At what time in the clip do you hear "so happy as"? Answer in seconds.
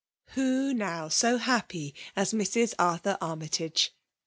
1.09-2.33